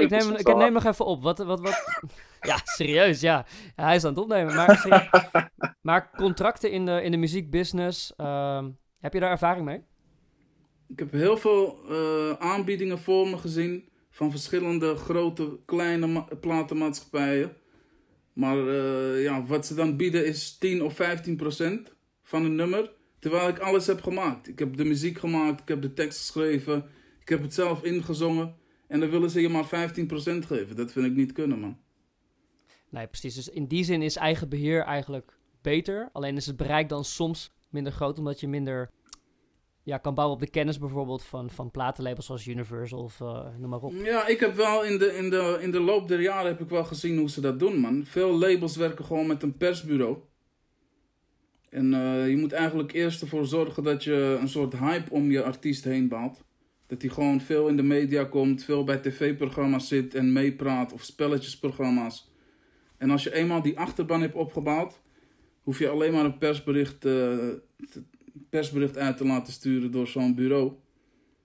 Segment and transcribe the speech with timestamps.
[0.00, 1.22] ik, neem, ik neem nog even op.
[1.22, 2.04] Wat, wat, wat...
[2.50, 3.46] ja, serieus, ja.
[3.74, 4.54] Hij is aan het opnemen.
[4.54, 4.86] Maar,
[5.88, 8.64] maar contracten in de, in de muziekbusiness, uh,
[9.00, 9.82] heb je daar ervaring mee?
[10.88, 17.56] Ik heb heel veel uh, aanbiedingen voor me gezien van verschillende grote, kleine platenmaatschappijen.
[18.32, 22.92] Maar uh, ja, wat ze dan bieden is 10 of 15 procent van een nummer.
[23.18, 24.48] Terwijl ik alles heb gemaakt.
[24.48, 26.84] Ik heb de muziek gemaakt, ik heb de tekst geschreven,
[27.20, 28.54] ik heb het zelf ingezongen.
[28.88, 29.68] En dan willen ze je maar 15%
[30.46, 30.76] geven.
[30.76, 31.78] Dat vind ik niet kunnen, man.
[32.90, 33.34] Nee, precies.
[33.34, 36.08] Dus in die zin is eigen beheer eigenlijk beter.
[36.12, 38.90] Alleen is het bereik dan soms minder groot, omdat je minder
[39.82, 43.70] ja, kan bouwen op de kennis bijvoorbeeld van, van platenlabels zoals Universal of uh, noem
[43.70, 43.92] maar op.
[43.92, 46.68] Ja, ik heb wel in de, in, de, in de loop der jaren heb ik
[46.68, 48.04] wel gezien hoe ze dat doen, man.
[48.04, 50.16] Veel labels werken gewoon met een persbureau.
[51.70, 55.42] En uh, je moet eigenlijk eerst ervoor zorgen dat je een soort hype om je
[55.42, 56.44] artiest heen bouwt.
[56.86, 61.02] Dat hij gewoon veel in de media komt, veel bij tv-programma's zit en meepraat of
[61.02, 62.30] spelletjesprogramma's.
[62.96, 65.00] En als je eenmaal die achterban hebt opgebouwd,
[65.62, 67.36] hoef je alleen maar een persbericht, uh,
[68.50, 70.72] persbericht uit te laten sturen door zo'n bureau.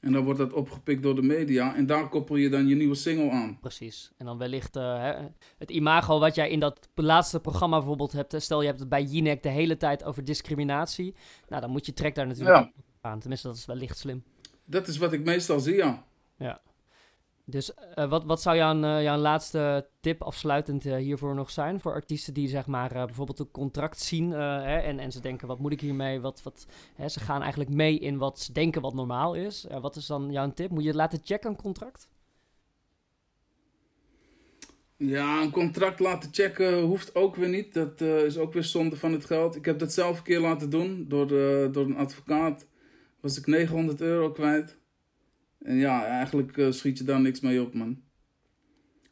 [0.00, 1.74] En dan wordt dat opgepikt door de media.
[1.76, 3.58] En daar koppel je dan je nieuwe single aan.
[3.60, 4.12] Precies.
[4.16, 5.12] En dan wellicht uh, hè,
[5.58, 8.42] het imago wat jij in dat laatste programma bijvoorbeeld hebt.
[8.42, 11.14] Stel je hebt het bij Jinek de hele tijd over discriminatie.
[11.48, 13.18] Nou, dan moet je trek daar natuurlijk aan.
[13.20, 14.24] Tenminste, dat is wellicht slim.
[14.64, 16.04] Dat is wat ik meestal zie, ja.
[16.36, 16.60] Ja.
[17.46, 21.80] Dus uh, wat, wat zou jouw, uh, jouw laatste tip afsluitend uh, hiervoor nog zijn?
[21.80, 25.58] Voor artiesten die zeg maar bijvoorbeeld een contract zien hè, en, en ze denken wat
[25.58, 26.20] moet ik hiermee?
[26.20, 29.66] Wat, wat, hè, ze gaan eigenlijk mee in wat ze denken wat normaal is.
[29.80, 30.70] wat is dan jouw tip?
[30.70, 32.08] Moet je het laten checken een contract?
[34.96, 37.74] Ja, een contract laten checken hoeft ook weer niet.
[37.74, 39.56] Dat is ook weer zonde van het geld.
[39.56, 41.28] Ik heb dat zelf een keer laten doen door,
[41.72, 42.66] door een advocaat
[43.24, 44.76] was ik 900 euro kwijt.
[45.58, 48.00] En ja, eigenlijk uh, schiet je daar niks mee op, man.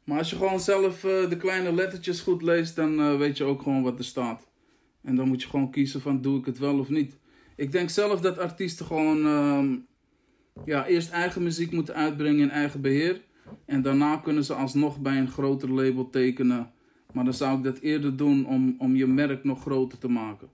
[0.04, 3.44] Maar als je gewoon zelf uh, de kleine lettertjes goed leest, dan uh, weet je
[3.44, 4.48] ook gewoon wat er staat.
[5.02, 7.18] En dan moet je gewoon kiezen van doe ik het wel of niet.
[7.56, 9.76] Ik denk zelf dat artiesten gewoon ehm,
[10.64, 13.20] ja, eerst eigen muziek moeten uitbrengen in eigen beheer.
[13.64, 16.72] En daarna kunnen ze alsnog bij een groter label tekenen.
[17.12, 20.48] Maar dan zou ik dat eerder doen om, om je merk nog groter te maken.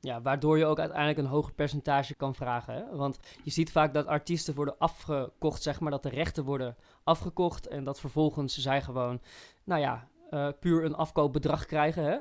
[0.00, 2.74] Ja, waardoor je ook uiteindelijk een hoger percentage kan vragen.
[2.74, 2.96] Hè?
[2.96, 7.66] Want je ziet vaak dat artiesten worden afgekocht, zeg maar, dat de rechten worden afgekocht.
[7.66, 9.20] En dat vervolgens zij gewoon,
[9.64, 12.04] nou ja, uh, puur een afkoopbedrag krijgen.
[12.04, 12.18] Hè?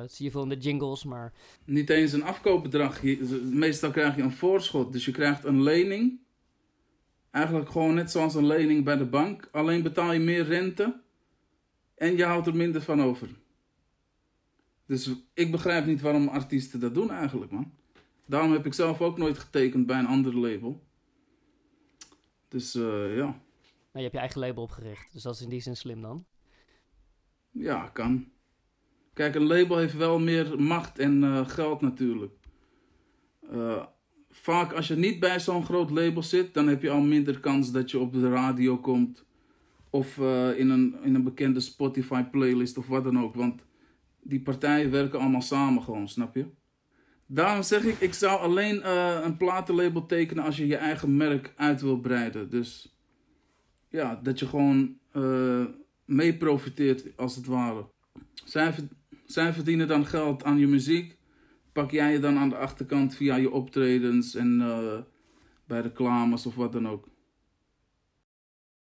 [0.00, 1.32] Dat zie je veel in de jingles, maar...
[1.64, 3.02] Niet eens een afkoopbedrag.
[3.42, 4.92] meestal krijg je een voorschot.
[4.92, 6.20] Dus je krijgt een lening.
[7.30, 9.48] Eigenlijk gewoon net zoals een lening bij de bank.
[9.52, 11.00] Alleen betaal je meer rente.
[11.94, 13.28] En je houdt er minder van over.
[14.90, 17.72] Dus ik begrijp niet waarom artiesten dat doen eigenlijk, man.
[18.26, 20.82] Daarom heb ik zelf ook nooit getekend bij een ander label.
[22.48, 23.24] Dus uh, ja.
[23.24, 23.38] Nou,
[23.92, 26.24] je hebt je eigen label opgericht, dus dat is in die zin slim dan.
[27.50, 28.28] Ja, kan.
[29.12, 32.34] Kijk, een label heeft wel meer macht en uh, geld natuurlijk.
[33.52, 33.86] Uh,
[34.30, 37.72] vaak als je niet bij zo'n groot label zit, dan heb je al minder kans
[37.72, 39.24] dat je op de radio komt.
[39.90, 40.18] Of
[40.56, 43.34] in, een, in een bekende Spotify playlist of wat dan ook.
[43.34, 43.62] Want
[44.22, 46.46] die partijen werken allemaal samen gewoon, snap je?
[47.26, 51.52] Daarom zeg ik, ik zou alleen uh, een platenlabel tekenen als je je eigen merk
[51.56, 52.50] uit wil breiden.
[52.50, 52.96] Dus
[53.88, 55.64] ja, dat je gewoon uh,
[56.04, 57.86] mee profiteert als het ware.
[58.44, 61.18] Zij, verdienen dan geld aan je muziek.
[61.72, 64.98] Pak jij je dan aan de achterkant via je optredens en uh,
[65.66, 67.08] bij reclames of wat dan ook.